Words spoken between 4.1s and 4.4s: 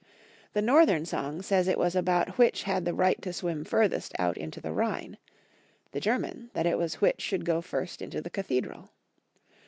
out